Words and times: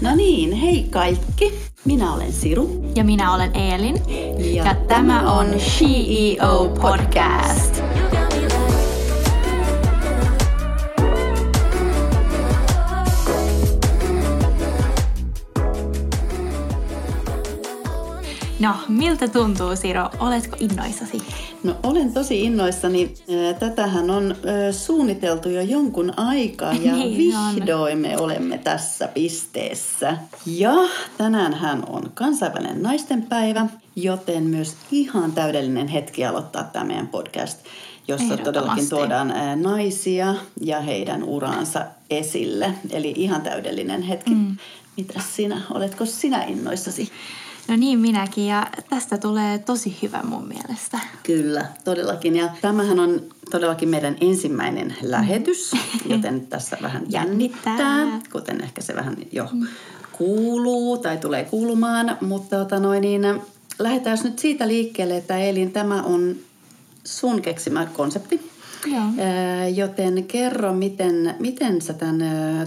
No 0.00 0.14
niin, 0.16 0.52
hei 0.52 0.86
kaikki. 0.90 1.54
Minä 1.84 2.14
olen 2.14 2.32
Siru. 2.32 2.84
Ja 2.96 3.04
minä 3.04 3.34
olen 3.34 3.56
Eelin. 3.56 3.96
Ja, 4.54 4.64
Ja 4.64 4.74
tämä 4.74 5.32
on 5.32 5.46
CEO 5.46 6.68
Podcast. 6.80 7.82
No, 18.62 18.74
miltä 18.88 19.28
tuntuu 19.28 19.76
Siro? 19.76 20.10
Oletko 20.18 20.56
innoissasi? 20.60 21.22
No 21.64 21.76
olen 21.82 22.12
tosi 22.12 22.44
innoissani. 22.44 23.14
Äh, 23.50 23.58
Tätähän 23.58 24.10
on 24.10 24.34
suunniteltu 24.70 25.48
jo 25.48 25.60
jonkun 25.60 26.12
aikaa 26.18 26.72
ja 26.72 26.92
Niin 27.02 27.36
on. 27.36 27.54
vihdoin 27.56 27.98
me 27.98 28.18
olemme 28.18 28.58
tässä 28.58 29.08
pisteessä. 29.08 30.16
Ja 30.46 30.72
tänäänhän 31.18 31.82
on 31.88 32.10
kansainvälinen 32.14 32.82
naistenpäivä, 32.82 33.66
joten 33.96 34.42
myös 34.42 34.76
ihan 34.92 35.32
täydellinen 35.32 35.88
hetki 35.88 36.24
aloittaa 36.24 36.64
tämä 36.64 36.84
meidän 36.84 37.08
podcast, 37.08 37.58
jossa 38.08 38.36
todellakin 38.36 38.88
tuodaan 38.88 39.34
naisia 39.56 40.34
ja 40.60 40.80
heidän 40.80 41.24
uraansa 41.24 41.84
esille. 42.10 42.74
Eli 42.90 43.12
ihan 43.16 43.42
täydellinen 43.42 44.02
hetki. 44.02 44.34
Mm. 44.34 44.56
Mitäs 44.96 45.36
sinä? 45.36 45.60
Oletko 45.70 46.06
sinä 46.06 46.44
innoissasi? 46.44 47.12
No 47.68 47.76
niin, 47.76 47.98
minäkin. 47.98 48.46
Ja 48.46 48.66
tästä 48.90 49.18
tulee 49.18 49.58
tosi 49.58 49.98
hyvä 50.02 50.20
mun 50.24 50.48
mielestä. 50.48 50.98
Kyllä, 51.22 51.66
todellakin. 51.84 52.36
Ja 52.36 52.48
tämähän 52.62 52.98
on 53.00 53.20
todellakin 53.50 53.88
meidän 53.88 54.16
ensimmäinen 54.20 54.96
lähetys, 55.02 55.72
joten 56.12 56.46
tässä 56.46 56.76
vähän 56.82 57.02
jännittää, 57.08 57.78
Jännittää. 57.78 58.30
kuten 58.32 58.60
ehkä 58.64 58.80
se 58.82 58.94
vähän 58.94 59.16
jo 59.32 59.48
kuuluu 60.12 60.98
tai 60.98 61.16
tulee 61.18 61.44
kuulumaan. 61.44 62.16
Mutta 62.20 62.56
tota 62.56 62.78
noin, 62.80 63.00
niin, 63.00 63.22
lähdetään 63.78 64.18
nyt 64.24 64.38
siitä 64.38 64.68
liikkeelle, 64.68 65.16
että 65.16 65.38
Elin, 65.38 65.72
tämä 65.72 66.02
on 66.02 66.36
sun 67.04 67.42
keksimä 67.42 67.86
konsepti. 67.86 68.50
Joo. 68.86 69.02
Joten 69.74 70.24
kerro, 70.24 70.72
miten, 70.72 71.34
miten 71.38 71.82
sä 71.82 71.92
tämän, 71.92 72.18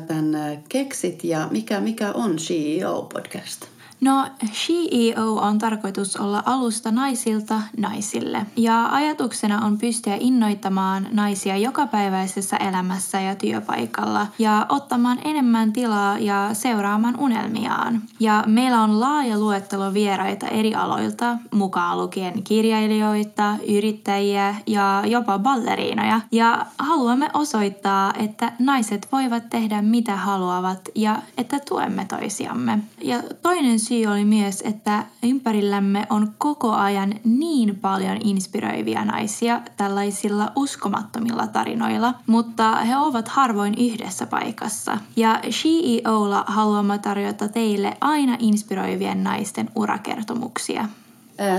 tämän 0.07 0.59
keksit 0.69 1.23
ja 1.23 1.47
mikä, 1.51 1.79
mikä 1.79 2.11
on 2.11 2.35
CEO-podcast? 2.35 3.74
No, 4.05 4.25
CEO 4.51 5.35
on 5.35 5.57
tarkoitus 5.57 6.17
olla 6.17 6.43
alusta 6.45 6.91
naisilta 6.91 7.61
naisille. 7.77 8.45
Ja 8.55 8.85
ajatuksena 8.91 9.65
on 9.65 9.77
pystyä 9.77 10.17
innoittamaan 10.19 11.07
naisia 11.11 11.57
jokapäiväisessä 11.57 12.57
elämässä 12.57 13.21
ja 13.21 13.35
työpaikalla 13.35 14.27
ja 14.39 14.65
ottamaan 14.69 15.19
enemmän 15.23 15.73
tilaa 15.73 16.19
ja 16.19 16.49
seuraamaan 16.53 17.19
unelmiaan. 17.19 18.01
Ja 18.19 18.43
meillä 18.47 18.81
on 18.81 18.99
laaja 18.99 19.39
luettelo 19.39 19.93
vieraita 19.93 20.47
eri 20.47 20.75
aloilta, 20.75 21.37
mukaan 21.51 21.97
lukien 21.97 22.43
kirjailijoita, 22.43 23.55
yrittäjiä 23.69 24.55
ja 24.67 25.03
jopa 25.05 25.39
balleriinoja. 25.39 26.21
Ja 26.31 26.65
haluamme 26.79 27.29
osoittaa, 27.33 28.13
että 28.19 28.51
naiset 28.59 29.07
voivat 29.11 29.49
tehdä 29.49 29.81
mitä 29.81 30.15
haluavat 30.15 30.79
ja 30.95 31.21
että 31.37 31.59
tuemme 31.69 32.05
toisiamme. 32.05 32.79
Ja 33.01 33.23
toinen 33.41 33.79
syy 33.79 33.94
oli 34.07 34.25
myös, 34.25 34.61
että 34.65 35.05
ympärillämme 35.23 36.07
on 36.09 36.33
koko 36.37 36.71
ajan 36.71 37.13
niin 37.23 37.75
paljon 37.81 38.17
inspiroivia 38.23 39.05
naisia 39.05 39.61
tällaisilla 39.77 40.51
uskomattomilla 40.55 41.47
tarinoilla, 41.47 42.13
mutta 42.27 42.75
he 42.75 42.97
ovat 42.97 43.27
harvoin 43.27 43.75
yhdessä 43.77 44.25
paikassa. 44.25 44.97
Ja 45.15 45.39
CEOlla 45.49 46.43
haluamme 46.47 46.97
tarjota 46.99 47.47
teille 47.47 47.97
aina 48.01 48.37
inspiroivien 48.39 49.23
naisten 49.23 49.69
urakertomuksia. 49.75 50.89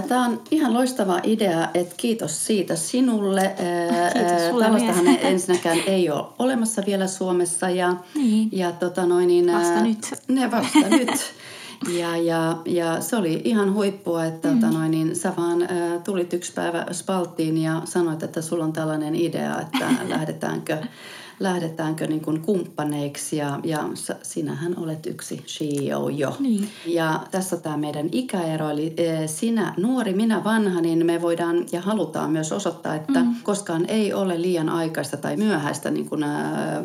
Tämä 0.08 0.24
on 0.24 0.42
ihan 0.50 0.74
loistava 0.74 1.20
idea, 1.22 1.68
että 1.74 1.94
kiitos 1.96 2.46
siitä 2.46 2.76
sinulle. 2.76 3.40
Ää, 3.40 4.10
Kiitos 4.12 4.48
sulle 4.50 4.64
Tällaistahan 4.64 5.04
myös. 5.04 5.18
ensinnäkään 5.22 5.78
ei 5.86 6.10
ole 6.10 6.24
olemassa 6.38 6.82
vielä 6.86 7.06
Suomessa. 7.06 7.70
Ja, 7.70 7.94
Niin. 8.14 8.48
ja 8.52 8.72
tota 8.72 9.06
noin, 9.06 9.26
niin, 9.28 9.52
Vasta 9.52 9.80
nyt. 9.82 10.14
Ne 10.28 10.50
vasta 10.50 10.88
nyt. 10.90 11.10
Ja, 11.98 12.16
ja, 12.16 12.56
ja 12.64 13.00
se 13.00 13.16
oli 13.16 13.40
ihan 13.44 13.74
huippua, 13.74 14.24
että 14.24 14.48
mm. 14.48 14.60
tota 14.60 14.72
noin, 14.72 14.90
niin 14.90 15.16
sä 15.16 15.32
vaan 15.36 15.62
ää, 15.62 15.98
tulit 15.98 16.32
yksi 16.32 16.52
päivä 16.52 16.86
Spalttiin 16.92 17.58
ja 17.58 17.82
sanoit, 17.84 18.22
että 18.22 18.42
sulla 18.42 18.64
on 18.64 18.72
tällainen 18.72 19.14
idea, 19.14 19.60
että 19.60 19.86
lähdetäänkö, 20.08 20.78
lähdetäänkö 21.40 22.06
niin 22.06 22.20
kuin 22.20 22.40
kumppaneiksi 22.40 23.36
ja, 23.36 23.60
ja 23.64 23.88
sinähän 24.22 24.78
olet 24.78 25.06
yksi 25.06 25.44
CEO 25.46 26.08
jo. 26.08 26.36
Niin. 26.40 26.68
Ja 26.86 27.20
tässä 27.30 27.56
tämä 27.56 27.76
meidän 27.76 28.08
ikäero, 28.12 28.70
eli 28.70 28.94
eh, 28.96 29.28
sinä 29.28 29.74
nuori, 29.76 30.14
minä 30.14 30.44
vanha, 30.44 30.80
niin 30.80 31.06
me 31.06 31.22
voidaan 31.22 31.66
ja 31.72 31.80
halutaan 31.80 32.30
myös 32.30 32.52
osoittaa, 32.52 32.94
että 32.94 33.20
mm. 33.22 33.34
koskaan 33.42 33.84
ei 33.88 34.12
ole 34.12 34.42
liian 34.42 34.68
aikaista 34.68 35.16
tai 35.16 35.36
myöhäistä 35.36 35.90
niin 35.90 36.08
kuin, 36.08 36.22
ää, 36.22 36.82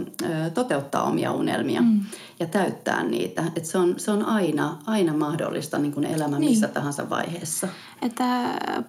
toteuttaa 0.53 1.03
omia 1.03 1.31
unelmia 1.31 1.81
mm. 1.81 2.01
ja 2.39 2.45
täyttää 2.45 3.03
niitä. 3.03 3.43
Et 3.55 3.65
se, 3.65 3.77
on, 3.77 3.93
se 3.97 4.11
on 4.11 4.25
aina, 4.25 4.77
aina 4.85 5.13
mahdollista 5.13 5.77
niin 5.77 5.93
kuin 5.93 6.05
elämä 6.05 6.39
Niin. 6.39 6.49
missä 6.49 6.67
tahansa 6.67 7.09
vaiheessa. 7.09 7.67
Että 8.01 8.23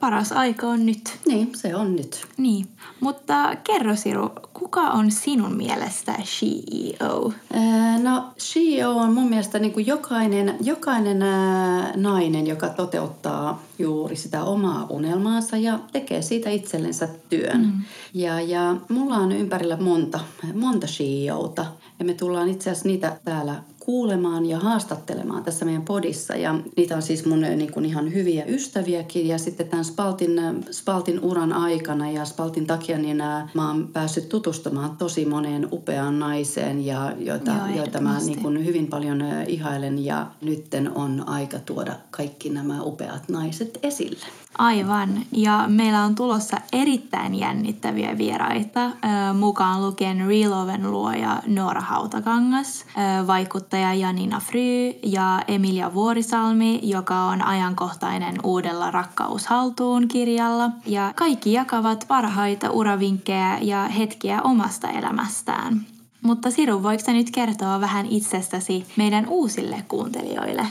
paras 0.00 0.32
aika 0.32 0.66
on 0.66 0.86
nyt. 0.86 1.18
Niin, 1.26 1.50
se 1.54 1.76
on 1.76 1.96
nyt. 1.96 2.26
Niin, 2.36 2.68
mutta 3.00 3.56
kerro 3.64 3.96
Siru, 3.96 4.30
kuka 4.54 4.80
on 4.80 5.10
sinun 5.10 5.51
mielestä 5.56 6.14
E 6.14 6.22
CEO? 6.22 7.32
Ää, 7.52 7.98
No 7.98 8.24
CEO 8.38 8.90
on 8.90 9.12
mun 9.12 9.28
mielestä 9.28 9.58
niin 9.58 9.72
kuin 9.72 9.86
jokainen, 9.86 10.54
jokainen 10.60 11.22
ää, 11.22 11.92
nainen, 11.96 12.46
joka 12.46 12.68
toteuttaa 12.68 13.62
juuri 13.78 14.16
sitä 14.16 14.44
omaa 14.44 14.86
unelmaansa 14.90 15.56
ja 15.56 15.78
tekee 15.92 16.22
siitä 16.22 16.50
itsellensä 16.50 17.08
työn. 17.28 17.60
Mm. 17.60 17.72
Ja, 18.14 18.40
ja 18.40 18.76
mulla 18.88 19.14
on 19.16 19.32
ympärillä 19.32 19.76
monta, 19.76 20.20
monta 20.54 20.86
CEOta 20.86 21.66
ja 21.98 22.04
me 22.04 22.14
tullaan 22.14 22.48
itse 22.48 22.70
asiassa 22.70 22.88
niitä 22.88 23.16
täällä 23.24 23.62
kuulemaan 23.84 24.46
ja 24.46 24.58
haastattelemaan 24.58 25.44
tässä 25.44 25.64
meidän 25.64 25.82
podissa. 25.82 26.36
Ja 26.36 26.54
niitä 26.76 26.96
on 26.96 27.02
siis 27.02 27.26
mun 27.26 27.40
niin 27.40 27.72
kuin 27.72 27.84
ihan 27.84 28.14
hyviä 28.14 28.44
ystäviäkin. 28.44 29.28
Ja 29.28 29.38
sitten 29.38 29.68
tämän 29.68 29.84
Spaltin, 29.84 30.38
äh, 30.38 30.54
Spaltin 30.70 31.20
uran 31.20 31.52
aikana 31.52 32.10
ja 32.10 32.24
Spaltin 32.24 32.66
takia 32.66 32.98
niin 32.98 33.20
ää, 33.20 33.48
mä 33.54 33.68
oon 33.68 33.88
päässyt 33.92 34.28
tutustumaan 34.28 34.96
tosi 34.96 35.24
moneen 35.24 35.68
upeaan 35.72 36.18
naiseen, 36.18 36.86
ja 36.86 37.12
joita, 37.18 37.50
Joo, 37.50 37.76
joita 37.76 38.00
mä 38.00 38.18
niin 38.18 38.42
kuin 38.42 38.64
hyvin 38.64 38.86
paljon 38.86 39.22
ihailen. 39.46 40.04
Ja 40.04 40.26
nytten 40.40 40.96
on 40.96 41.28
aika 41.28 41.58
tuoda 41.58 41.96
kaikki 42.10 42.50
nämä 42.50 42.82
upeat 42.82 43.28
naiset 43.28 43.78
esille. 43.82 44.26
Aivan. 44.58 45.08
Ja 45.32 45.64
meillä 45.68 46.04
on 46.04 46.14
tulossa 46.14 46.56
erittäin 46.72 47.34
jännittäviä 47.34 48.18
vieraita, 48.18 48.90
mukaan 49.38 49.86
lukien 49.86 50.26
Reloven 50.26 50.90
luoja 50.90 51.42
Noora 51.46 51.80
Hautakangas, 51.80 52.84
ö, 52.84 53.26
vaikuttaja 53.72 54.06
Janina 54.06 54.40
Fry 54.40 54.98
ja 55.02 55.42
Emilia 55.48 55.94
Vuorisalmi, 55.94 56.80
joka 56.82 57.24
on 57.24 57.42
ajankohtainen 57.42 58.36
uudella 58.42 58.90
Rakkaus 58.90 59.46
haltuun 59.46 60.08
kirjalla. 60.08 60.70
Ja 60.86 61.12
kaikki 61.16 61.52
jakavat 61.52 62.04
parhaita 62.08 62.70
uravinkkejä 62.70 63.58
ja 63.62 63.84
hetkiä 63.84 64.42
omasta 64.42 64.88
elämästään. 64.90 65.80
Mutta 66.22 66.50
Siru, 66.50 66.82
voiko 66.82 67.04
sä 67.04 67.12
nyt 67.12 67.30
kertoa 67.30 67.80
vähän 67.80 68.06
itsestäsi 68.06 68.86
meidän 68.96 69.28
uusille 69.28 69.84
kuuntelijoille? 69.88 70.66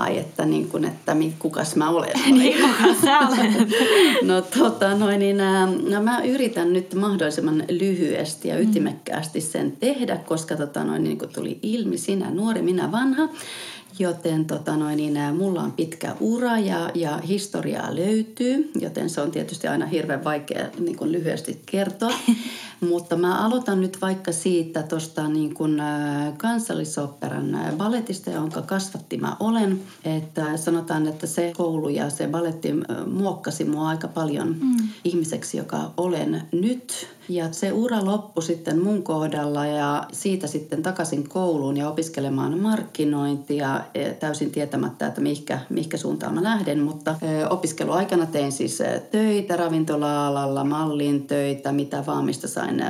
Ai, 0.00 0.18
että, 0.18 0.44
niin 0.44 0.68
kuin, 0.68 0.84
että 0.84 1.14
mi- 1.14 1.34
kukas 1.38 1.76
mä 1.76 1.90
olen. 1.90 2.10
Niin, 2.38 2.56
kuka 2.60 2.94
sä 3.02 3.18
olet? 3.18 3.68
No 4.28 4.40
tota 4.42 4.94
noin, 4.94 5.18
niin 5.18 5.40
ää, 5.40 5.66
no, 5.66 6.02
mä 6.02 6.22
yritän 6.22 6.72
nyt 6.72 6.94
mahdollisimman 6.94 7.64
lyhyesti 7.68 8.48
ja 8.48 8.58
ytimekkäästi 8.58 9.40
sen 9.40 9.72
tehdä, 9.80 10.16
koska 10.16 10.56
tota 10.56 10.84
noin, 10.84 11.04
niin 11.04 11.18
kuin 11.18 11.32
tuli 11.32 11.58
ilmi, 11.62 11.98
sinä 11.98 12.30
nuori, 12.30 12.62
minä 12.62 12.92
vanha. 12.92 13.28
Joten 13.98 14.44
tota 14.44 14.76
noin, 14.76 14.96
niin, 14.96 15.18
mulla 15.38 15.62
on 15.62 15.72
pitkä 15.72 16.16
ura 16.20 16.58
ja, 16.58 16.90
ja 16.94 17.18
historiaa 17.18 17.96
löytyy, 17.96 18.70
joten 18.80 19.10
se 19.10 19.20
on 19.20 19.30
tietysti 19.30 19.68
aina 19.68 19.86
hirveän 19.86 20.24
vaikea 20.24 20.66
niin 20.78 20.96
kuin 20.96 21.12
lyhyesti 21.12 21.62
kertoa. 21.66 22.12
Mutta 22.88 23.16
mä 23.16 23.46
aloitan 23.46 23.80
nyt 23.80 23.98
vaikka 24.02 24.32
siitä 24.32 24.82
tuosta 24.82 25.28
niin 25.28 25.54
kuin, 25.54 25.80
ää, 25.80 26.32
balletista, 27.76 28.30
jonka 28.30 28.62
kasvatti 28.62 29.16
mä 29.16 29.36
olen. 29.40 29.80
Että 30.04 30.56
sanotaan, 30.56 31.06
että 31.06 31.26
se 31.26 31.52
koulu 31.56 31.88
ja 31.88 32.10
se 32.10 32.28
balletti 32.28 32.70
ää, 32.70 33.04
muokkasi 33.06 33.64
mua 33.64 33.88
aika 33.88 34.08
paljon 34.08 34.48
mm. 34.48 34.88
ihmiseksi, 35.04 35.56
joka 35.56 35.90
olen 35.96 36.42
nyt. 36.52 37.08
Ja 37.28 37.52
se 37.52 37.72
ura 37.72 38.04
loppui 38.04 38.42
sitten 38.42 38.82
mun 38.82 39.02
kohdalla 39.02 39.66
ja 39.66 40.06
siitä 40.12 40.46
sitten 40.46 40.82
takaisin 40.82 41.28
kouluun 41.28 41.76
ja 41.76 41.88
opiskelemaan 41.88 42.58
markkinointia 42.58 43.79
ja 43.94 44.14
täysin 44.14 44.50
tietämättä, 44.50 45.06
että 45.06 45.20
mihinkä, 45.20 45.58
mihinkä 45.68 45.96
suuntaan 45.96 46.34
mä 46.34 46.42
lähden. 46.42 46.80
Mutta 46.80 47.14
opiskeluaikana 47.50 48.26
tein 48.26 48.52
siis 48.52 48.82
töitä 49.10 49.56
ravintola-alalla, 49.56 50.64
mallin 50.64 51.26
töitä, 51.26 51.72
mitä 51.72 52.04
vaan, 52.06 52.24
mistä 52.24 52.48
sain 52.48 52.84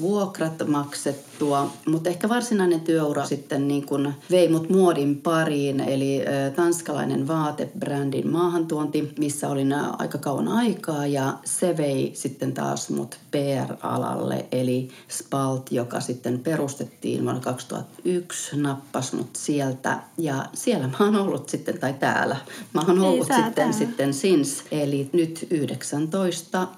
vuokrat 0.00 0.68
maksettua. 0.68 1.70
Mutta 1.88 2.08
ehkä 2.08 2.28
varsinainen 2.28 2.80
työura 2.80 3.24
sitten 3.24 3.68
niin 3.68 3.86
kuin 3.86 4.14
vei 4.30 4.48
mut 4.48 4.68
muodin 4.68 5.16
pariin, 5.16 5.80
eli 5.80 6.24
tanskalainen 6.56 7.28
vaatebrändin 7.28 8.30
maahantuonti, 8.30 9.14
missä 9.18 9.48
olin 9.48 9.72
aika 9.98 10.18
kauan 10.18 10.48
aikaa 10.48 11.06
ja 11.06 11.34
se 11.44 11.76
vei 11.76 12.10
sitten 12.14 12.52
taas 12.52 12.90
mut 12.90 13.18
PR-alalle, 13.30 14.46
eli 14.52 14.88
Spalt, 15.08 15.72
joka 15.72 16.00
sitten 16.00 16.38
perustettiin 16.38 17.24
vuonna 17.24 17.40
2001, 17.40 18.56
nappas 18.56 19.12
mut 19.12 19.36
sieltä 19.36 19.98
ja 20.22 20.44
siellä 20.54 20.88
mä 20.88 20.96
oon 21.00 21.16
ollut 21.16 21.48
sitten, 21.48 21.78
tai 21.78 21.92
täällä, 21.92 22.36
mä 22.74 22.80
oon 22.88 22.98
ollut 23.00 23.28
sitten, 23.44 23.74
sitten 23.74 24.14
since, 24.14 24.64
eli 24.70 25.10
nyt 25.12 25.46
19 25.50 26.68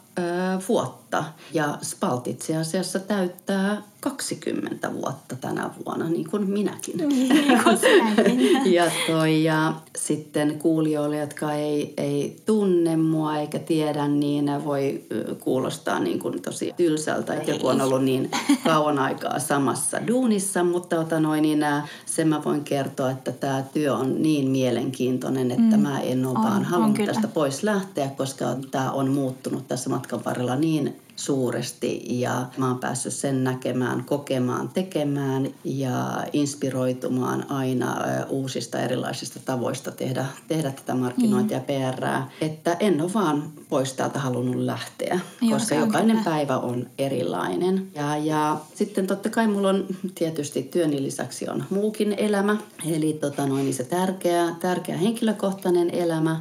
vuotta. 0.69 1.25
Ja 1.53 1.79
Spalt 1.82 2.26
itse 2.26 2.56
asiassa 2.56 2.99
täyttää 2.99 3.82
20 4.03 4.93
vuotta 4.93 5.37
tänä 5.37 5.70
vuonna, 5.87 6.09
niin 6.09 6.31
kuin 6.31 6.50
minäkin. 6.50 6.97
Niin 6.97 7.62
kuin 7.62 7.79
ja, 8.75 8.91
toi, 9.06 9.44
ja 9.44 9.73
sitten 9.99 10.59
kuulijoille, 10.59 11.17
jotka 11.17 11.53
ei, 11.53 11.94
ei 11.97 12.43
tunne 12.47 12.97
mua 12.97 13.37
eikä 13.37 13.59
tiedä, 13.59 14.09
niin 14.09 14.64
voi 14.64 15.05
kuulostaa 15.41 15.99
niin 15.99 16.19
kuin 16.19 16.43
tosi 16.43 16.75
tylsältä, 16.76 17.35
että 17.35 17.50
joku 17.50 17.67
on 17.67 17.81
ollut 17.81 18.05
niin 18.05 18.31
kauan 18.65 18.99
aikaa 18.99 19.38
samassa 19.38 20.06
duunissa, 20.06 20.65
mutta 20.65 21.00
ota 21.00 21.20
noin, 21.20 21.43
niin 21.43 21.65
sen 22.06 22.29
mä 22.29 22.44
voin 22.44 22.65
kertoa, 22.65 23.11
että 23.11 23.32
tämä 23.32 23.65
työ 23.75 23.94
on 23.94 24.23
niin 24.23 24.50
mielenkiintoinen, 24.50 25.50
että 25.50 25.76
mm. 25.76 25.82
mä 25.82 26.00
en 26.00 26.26
ole 26.26 26.38
on, 26.38 26.44
vaan 26.44 26.65
halunnut 26.65 27.06
tästä 27.06 27.29
pois 27.29 27.62
lähteä, 27.62 28.11
koska 28.17 28.44
tämä 28.70 28.91
on 28.91 29.11
muuttunut 29.11 29.69
tässä 29.69 29.91
matkan 30.03 30.25
varrella 30.25 30.57
niin 30.57 31.01
suuresti 31.17 32.03
ja 32.21 32.47
mä 32.57 32.69
oon 32.69 32.79
päässyt 32.79 33.13
sen 33.13 33.45
näkemään, 33.45 34.05
kokemaan, 34.05 34.69
tekemään 34.69 35.49
ja 35.65 36.27
inspiroitumaan 36.33 37.51
aina 37.51 37.97
uusista 38.29 38.79
erilaisista 38.79 39.41
tavoista 39.45 39.91
tehdä, 39.91 40.27
tehdä 40.49 40.71
tätä 40.71 40.95
markkinointia 40.95 41.59
mm. 41.59 41.65
ja 41.69 41.93
PR, 41.93 42.07
että 42.41 42.77
en 42.81 43.01
ole 43.01 43.15
vaan 43.15 43.53
pois 43.73 43.93
täältä 43.93 44.19
halunnut 44.19 44.57
lähteä, 44.57 45.21
Joo, 45.41 45.59
koska 45.59 45.75
jokainen 45.75 46.17
kyllä. 46.17 46.31
päivä 46.31 46.59
on 46.59 46.87
erilainen. 46.99 47.89
Ja, 47.95 48.17
ja 48.17 48.61
sitten 48.75 49.07
totta 49.07 49.31
kai 49.31 49.47
mulla 49.47 49.69
on 49.69 49.87
tietysti 50.15 50.63
työni 50.63 51.03
lisäksi 51.03 51.49
on 51.49 51.65
muukin 51.71 52.15
elämä, 52.17 52.57
eli 52.87 53.13
tota 53.13 53.47
noin, 53.47 53.65
niin 53.65 53.75
se 53.75 53.85
tärkeä, 53.85 54.55
tärkeä 54.61 54.97
henkilökohtainen 54.97 55.91
elämä, 55.91 56.41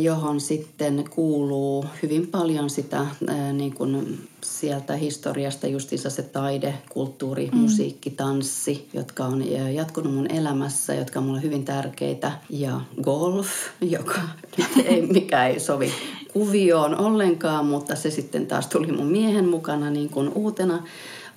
johon 0.00 0.40
sitten 0.40 1.04
kuuluu 1.10 1.84
hyvin 2.02 2.26
paljon 2.26 2.70
sitä 2.70 3.06
niin 3.52 3.74
kuin 3.74 4.18
sieltä 4.44 4.96
historiasta 4.96 5.66
justiinsa 5.66 6.10
se 6.10 6.22
taide, 6.22 6.74
kulttuuri, 6.88 7.50
mm. 7.52 7.58
musiikki, 7.58 8.10
tanssi, 8.10 8.88
jotka 8.92 9.24
on 9.24 9.44
jatkunut 9.74 10.14
mun 10.14 10.30
elämässä, 10.30 10.94
jotka 10.94 11.18
on 11.18 11.26
mulle 11.26 11.42
hyvin 11.42 11.64
tärkeitä. 11.64 12.32
Ja 12.50 12.80
golf, 13.02 13.48
joka 13.80 14.20
ei, 14.84 15.06
mikä 15.06 15.46
ei 15.46 15.60
sovi 15.60 15.92
kuvioon 16.32 16.98
ollenkaan, 16.98 17.66
mutta 17.66 17.96
se 17.96 18.10
sitten 18.10 18.46
taas 18.46 18.66
tuli 18.66 18.92
mun 18.92 19.06
miehen 19.06 19.48
mukana 19.48 19.90
niin 19.90 20.08
kuin 20.08 20.28
uutena 20.34 20.82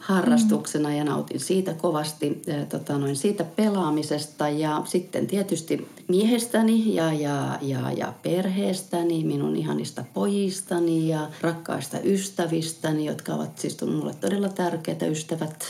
harrastuksena 0.02 0.90
mm. 0.90 0.96
ja 0.96 1.04
nautin 1.04 1.40
siitä 1.40 1.74
kovasti, 1.74 2.42
tota 2.70 2.98
noin, 2.98 3.16
siitä 3.16 3.44
pelaamisesta 3.44 4.50
ja 4.50 4.82
sitten 4.86 5.28
tietysti 5.28 5.88
miehestäni 6.08 6.96
ja, 6.96 7.14
ja, 7.14 7.60
ja, 7.62 7.92
ja 7.92 8.14
perheestäni, 8.24 9.24
minun 9.24 9.56
ihanista 9.56 10.06
pojistani 10.14 11.08
ja 11.08 11.30
rakkaista 11.42 11.98
ystävistäni, 12.04 13.06
jotka 13.06 13.34
ovat 13.34 13.58
siis 13.58 13.78
mulle 13.82 14.14
todella 14.14 14.50
tärkeitä 14.50 15.06
ystävät. 15.06 15.66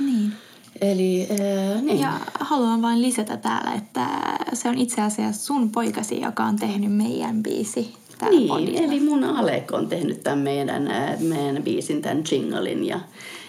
Niin. 0.00 0.32
Eli 0.80 1.28
äh, 1.30 1.82
niin. 1.82 2.00
Ja 2.00 2.20
haluan 2.40 2.82
vain 2.82 3.02
lisätä 3.02 3.36
täällä, 3.36 3.74
että 3.74 4.06
se 4.52 4.68
on 4.68 4.78
itse 4.78 5.02
asiassa 5.02 5.46
sun 5.46 5.70
poikasi, 5.70 6.20
joka 6.20 6.44
on 6.44 6.56
tehnyt 6.56 6.92
meidän 6.92 7.42
biisi 7.42 7.94
niin, 8.30 8.48
podilla. 8.48 8.80
eli 8.80 9.00
mun 9.00 9.24
Alek 9.24 9.72
on 9.72 9.86
tehnyt 9.86 10.22
tämän 10.22 10.38
meidän, 10.38 10.90
meidän 11.20 11.62
biisin, 11.62 12.02
tämän 12.02 12.24
jinglein 12.32 12.84
ja 12.86 13.00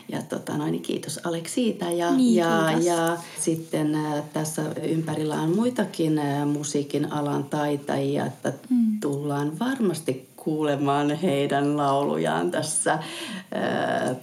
ja 0.09 0.21
tota 0.21 0.57
noin, 0.57 0.71
niin 0.71 0.81
kiitos 0.81 1.19
Alek 1.23 1.47
siitä. 1.47 1.91
Ja, 1.91 2.11
niin, 2.11 2.35
ja, 2.35 2.71
ja 2.81 3.17
sitten 3.39 3.95
ä, 3.95 4.23
tässä 4.33 4.61
ympärillä 4.83 5.41
on 5.41 5.55
muitakin 5.55 6.19
ä, 6.19 6.45
musiikin 6.45 7.11
alan 7.11 7.43
taitajia, 7.43 8.25
että 8.25 8.53
mm. 8.69 8.99
tullaan 8.99 9.59
varmasti 9.59 10.27
kuulemaan 10.45 11.15
heidän 11.15 11.77
laulujaan 11.77 12.51
tässä 12.51 12.99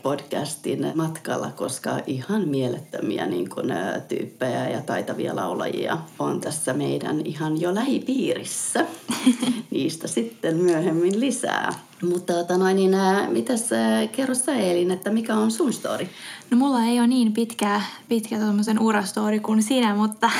podcastin 0.02 0.92
matkalla, 0.94 1.50
koska 1.56 1.90
ihan 2.06 2.48
mielettömiä 2.48 3.26
niin 3.26 3.48
kuin, 3.48 3.74
tyyppejä 4.08 4.68
ja 4.68 4.80
taitavia 4.80 5.36
laulajia 5.36 5.98
on 6.18 6.40
tässä 6.40 6.72
meidän 6.72 7.26
ihan 7.26 7.60
jo 7.60 7.74
lähipiirissä. 7.74 8.86
Niistä 9.70 10.08
sitten 10.08 10.56
myöhemmin 10.56 11.20
lisää. 11.20 11.72
Mutta 12.02 12.32
tota 12.32 12.58
noin, 12.58 12.76
niin, 12.76 12.90
mitäs 13.28 13.70
kerro 14.12 14.34
sä 14.34 14.54
Elin, 14.54 14.90
että 14.90 15.10
mikä 15.10 15.34
on 15.34 15.50
sun 15.50 15.72
story? 15.72 16.06
No 16.50 16.56
mulla 16.56 16.84
ei 16.84 16.98
ole 16.98 17.06
niin 17.06 17.32
pitkä, 17.32 17.80
pitkä 18.08 18.36
urastori 18.80 19.40
kuin 19.40 19.62
sinä, 19.62 19.94
mutta 19.94 20.30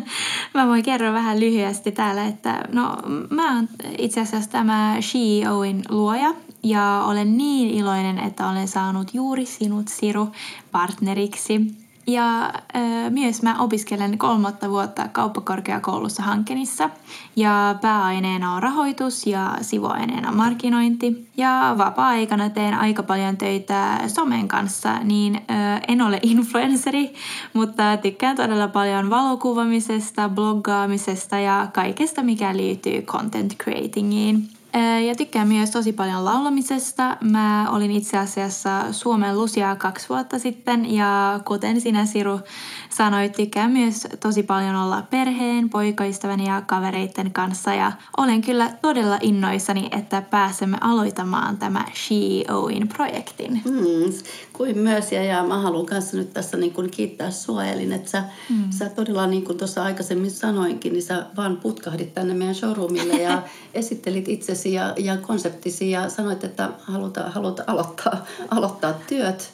mä 0.54 0.66
voin 0.66 0.82
kertoa 0.82 1.12
vähän 1.12 1.40
lyhyesti 1.40 1.92
täällä, 1.92 2.26
että 2.26 2.64
no 2.72 2.96
mä 3.30 3.54
oon 3.54 3.68
itse 3.98 4.20
asiassa 4.20 4.50
tämä 4.50 4.96
SheOin 5.00 5.82
luoja 5.88 6.34
ja 6.62 7.04
olen 7.06 7.38
niin 7.38 7.70
iloinen, 7.70 8.18
että 8.18 8.48
olen 8.48 8.68
saanut 8.68 9.14
juuri 9.14 9.46
sinut 9.46 9.88
Siru 9.88 10.28
partneriksi. 10.72 11.87
Ja 12.08 12.52
myös 13.10 13.42
mä 13.42 13.58
opiskelen 13.58 14.18
kolmatta 14.18 14.70
vuotta 14.70 15.08
kauppakorkeakoulussa 15.08 16.22
Hankenissa. 16.22 16.90
Ja 17.36 17.74
pääaineena 17.80 18.54
on 18.54 18.62
rahoitus 18.62 19.26
ja 19.26 19.58
sivuaineena 19.60 20.32
markkinointi. 20.32 21.28
Ja 21.36 21.74
vapaa-aikana 21.78 22.50
teen 22.50 22.74
aika 22.74 23.02
paljon 23.02 23.36
töitä 23.36 24.00
somen 24.06 24.48
kanssa, 24.48 24.98
niin 24.98 25.40
en 25.88 26.02
ole 26.02 26.20
influenceri, 26.32 27.14
mutta 27.52 27.96
tykkään 27.96 28.36
todella 28.36 28.68
paljon 28.68 29.10
valokuvamisesta, 29.10 30.28
bloggaamisesta 30.28 31.38
ja 31.38 31.68
kaikesta, 31.72 32.22
mikä 32.22 32.56
liittyy 32.56 33.02
content 33.02 33.56
creatingiin. 33.62 34.57
Ja 35.06 35.14
tykkään 35.14 35.48
myös 35.48 35.70
tosi 35.70 35.92
paljon 35.92 36.24
laulamisesta. 36.24 37.16
Mä 37.20 37.70
olin 37.70 37.90
itse 37.90 38.18
asiassa 38.18 38.92
Suomen 38.92 39.38
Lusia 39.38 39.76
kaksi 39.76 40.08
vuotta 40.08 40.38
sitten 40.38 40.94
ja 40.94 41.40
kuten 41.44 41.80
sinä 41.80 42.06
Siru 42.06 42.40
sanoit, 42.90 43.32
tykkään 43.32 43.70
myös 43.70 44.06
tosi 44.20 44.42
paljon 44.42 44.76
olla 44.76 45.02
perheen, 45.10 45.70
poikaystävän 45.70 46.40
ja 46.40 46.62
kavereiden 46.66 47.32
kanssa 47.32 47.74
ja 47.74 47.92
olen 48.16 48.40
kyllä 48.40 48.72
todella 48.82 49.18
innoissani, 49.20 49.88
että 49.92 50.22
pääsemme 50.22 50.78
aloittamaan 50.80 51.56
tämä 51.56 51.84
She 51.94 52.54
Oin 52.54 52.88
projektin. 52.88 53.62
Mm, 53.64 54.12
kuin 54.52 54.78
myös 54.78 55.12
ja, 55.12 55.24
ja 55.24 55.44
mä 55.44 55.58
haluan 55.58 55.86
kanssa 55.86 56.16
nyt 56.16 56.32
tässä 56.32 56.56
niin 56.56 56.72
kuin 56.72 56.90
kiittää 56.90 57.30
sua 57.30 57.64
Elin, 57.64 57.92
että 57.92 58.10
sä, 58.10 58.24
mm. 58.50 58.64
sä 58.70 58.88
todella 58.88 59.26
niin 59.26 59.44
kuin 59.44 59.58
tuossa 59.58 59.84
aikaisemmin 59.84 60.30
sanoinkin, 60.30 60.92
niin 60.92 61.02
sä 61.02 61.26
vaan 61.36 61.56
putkahdit 61.56 62.14
tänne 62.14 62.34
meidän 62.34 62.54
showroomille 62.54 63.22
ja 63.22 63.42
esittelit 63.74 64.28
itsesi 64.58 64.72
ja, 64.74 64.94
ja 64.96 65.16
konseptisi 65.16 65.90
ja 65.90 66.08
sanoit, 66.08 66.44
että 66.44 66.70
haluta, 66.80 67.30
haluta 67.30 67.64
aloittaa, 67.66 68.24
aloittaa 68.50 68.92
työt 69.08 69.52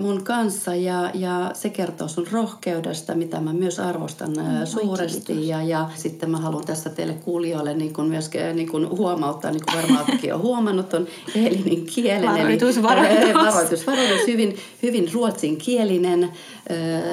mun 0.00 0.24
kanssa 0.24 0.74
ja, 0.74 1.10
ja 1.14 1.50
se 1.54 1.70
kertoo 1.70 2.08
sun 2.08 2.26
rohkeudesta, 2.32 3.14
mitä 3.14 3.40
mä 3.40 3.52
myös 3.52 3.80
arvostan 3.80 4.30
mm, 4.30 4.66
suuresti. 4.66 5.48
Ja, 5.48 5.62
ja 5.62 5.90
sitten 5.94 6.30
mä 6.30 6.38
haluan 6.38 6.64
tässä 6.64 6.90
teille 6.90 7.14
kuulijoille 7.14 7.74
niin 7.74 7.92
kuin 7.92 8.08
myös 8.08 8.30
niin 8.54 8.68
kuin 8.70 8.88
huomauttaa, 8.88 9.50
niin 9.50 9.62
kuin 9.64 9.82
varmaan 9.82 10.04
on 10.32 10.42
huomannut, 10.42 10.94
on 10.94 11.06
Elinin 11.34 11.86
kielen. 11.86 12.22
Varoitus, 12.22 13.86
varoitus. 13.86 14.26
hyvin, 14.26 14.56
hyvin 14.82 15.12
ruotsinkielinen. 15.12 16.28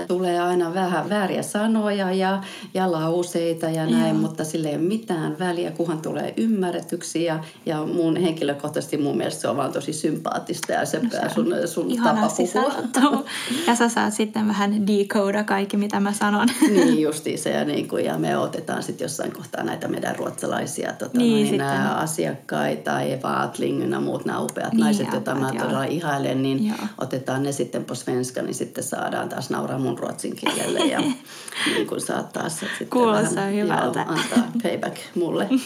Tulee 0.07 0.39
aina 0.39 0.73
vähän 0.73 1.09
vääriä 1.09 1.43
sanoja 1.43 2.11
ja, 2.11 2.43
ja 2.73 2.91
lauseita 2.91 3.65
ja 3.65 3.85
näin, 3.85 4.15
Joo. 4.15 4.21
mutta 4.21 4.43
sille 4.43 4.69
ei 4.69 4.75
ole 4.75 4.83
mitään 4.83 5.39
väliä, 5.39 5.71
kunhan 5.71 6.01
tulee 6.01 6.33
ymmärretyksi. 6.37 7.23
Ja, 7.23 7.43
ja 7.65 7.85
mun 7.85 8.17
henkilökohtaisesti 8.17 8.97
mun 8.97 9.17
mielestä 9.17 9.41
se 9.41 9.47
on 9.47 9.57
vaan 9.57 9.73
tosi 9.73 9.93
sympaattista 9.93 10.71
ja 10.71 10.85
se, 10.85 10.99
no, 10.99 11.09
se 11.09 11.33
sun, 11.33 11.53
sun 11.65 11.97
tapa 12.03 12.28
sanottu. 12.29 13.29
Ja 13.67 13.75
sä 13.75 13.89
saat 13.89 14.13
sitten 14.13 14.47
vähän 14.47 14.87
decoda 14.87 15.43
kaikki, 15.43 15.77
mitä 15.77 15.99
mä 15.99 16.13
sanon. 16.13 16.47
Niin 16.69 17.01
justiinsa 17.01 17.49
ja, 17.49 17.65
niin 17.65 17.87
kuin, 17.87 18.05
ja 18.05 18.17
me 18.17 18.37
otetaan 18.37 18.83
sitten 18.83 19.05
jossain 19.05 19.31
kohtaa 19.31 19.63
näitä 19.63 19.87
meidän 19.87 20.15
ruotsalaisia 20.15 20.93
tota, 20.93 21.17
niin, 21.17 21.47
noin, 21.47 21.57
nämä 21.57 21.95
asiakkaita, 21.95 23.01
Eva 23.01 23.41
Atling 23.41 23.91
ja 23.91 23.99
muut 23.99 24.25
nämä 24.25 24.39
upeat 24.39 24.73
niin, 24.73 24.79
naiset, 24.79 25.07
joita 25.11 25.35
mä 25.35 25.49
joo. 25.49 25.63
todella 25.63 25.83
ihailen, 25.83 26.43
niin 26.43 26.67
joo. 26.67 26.77
otetaan 26.97 27.43
ne 27.43 27.51
sitten 27.51 27.85
på 27.85 27.95
svenska, 27.95 28.41
niin 28.41 28.55
sitten 28.55 28.83
saadaan 28.83 29.29
taas 29.29 29.49
nauraa 29.49 29.79
mun 29.79 29.99
ruotsin 29.99 30.35
kielelle 30.35 30.79
ja 30.79 30.99
niin 31.75 31.87
kuin 31.87 32.01
saat 32.01 32.33
taas 32.33 32.59
sitten 32.59 32.87
Kuulostaa 32.89 33.35
vähän, 33.35 33.53
hyvältä. 33.53 33.99
Joo, 33.99 34.09
antaa 34.09 34.51
payback 34.63 34.97
mulle. 35.15 35.49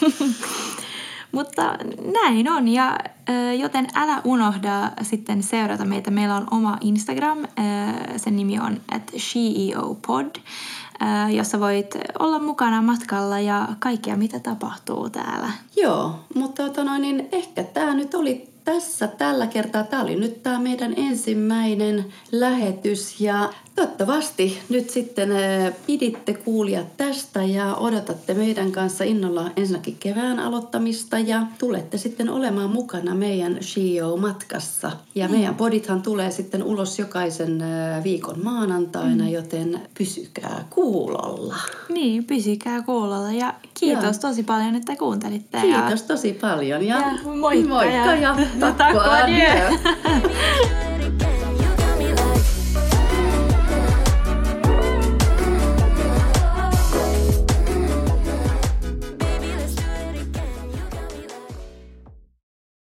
Mutta 1.32 1.78
näin 2.12 2.50
on, 2.50 2.68
ja 2.68 2.98
joten 3.58 3.86
älä 3.94 4.20
unohda 4.24 4.90
sitten 5.02 5.42
seurata 5.42 5.84
meitä. 5.84 6.10
Meillä 6.10 6.36
on 6.36 6.46
oma 6.50 6.78
Instagram, 6.80 7.38
sen 8.16 8.36
nimi 8.36 8.60
on 8.60 8.80
at 8.92 9.12
sheeopod, 9.18 10.36
jossa 11.30 11.60
voit 11.60 11.94
olla 12.18 12.38
mukana 12.38 12.82
matkalla 12.82 13.40
ja 13.40 13.68
kaikkea, 13.78 14.16
mitä 14.16 14.40
tapahtuu 14.40 15.10
täällä. 15.10 15.50
Joo, 15.76 16.20
mutta 16.34 16.84
noin, 16.84 17.02
niin 17.02 17.28
ehkä 17.32 17.64
tämä 17.64 17.94
nyt 17.94 18.14
oli 18.14 18.53
tässä 18.64 19.06
tällä 19.06 19.46
kertaa. 19.46 19.84
Tämä 19.84 20.02
oli 20.02 20.16
nyt 20.16 20.42
tämä 20.42 20.58
meidän 20.58 20.94
ensimmäinen 20.96 22.04
lähetys 22.32 23.20
ja 23.20 23.52
Toivottavasti 23.74 24.58
nyt 24.68 24.90
sitten 24.90 25.28
piditte 25.86 26.34
kuulijat 26.34 26.96
tästä 26.96 27.42
ja 27.42 27.74
odotatte 27.74 28.34
meidän 28.34 28.72
kanssa 28.72 29.04
innolla 29.04 29.50
ensinnäkin 29.56 29.96
kevään 30.00 30.38
aloittamista 30.38 31.18
ja 31.18 31.46
tulette 31.58 31.98
sitten 31.98 32.30
olemaan 32.30 32.70
mukana 32.70 33.14
meidän 33.14 33.58
CEO-matkassa. 33.60 34.90
Ja 35.14 35.26
niin. 35.26 35.38
meidän 35.38 35.54
podithan 35.54 36.02
tulee 36.02 36.30
sitten 36.30 36.62
ulos 36.62 36.98
jokaisen 36.98 37.64
viikon 38.04 38.44
maanantaina, 38.44 39.24
mm. 39.24 39.30
joten 39.30 39.80
pysykää 39.98 40.64
kuulolla. 40.70 41.56
Niin, 41.88 42.24
pysykää 42.24 42.82
kuulolla 42.82 43.32
ja 43.32 43.54
kiitos 43.80 44.16
ja. 44.16 44.20
tosi 44.20 44.42
paljon, 44.42 44.74
että 44.74 44.96
kuuntelitte. 44.96 45.60
Kiitos 45.60 46.00
ja... 46.00 46.06
tosi 46.06 46.32
paljon 46.32 46.82
ja, 46.82 46.96
ja 46.98 47.18
moikka, 47.40 47.68
moikka 47.68 47.94
ja, 47.94 48.16
ja 48.16 48.36
No 48.58 48.72
tak, 48.72 48.94
Dokładnie. 48.94 49.62
Dokładnie. 49.70 50.80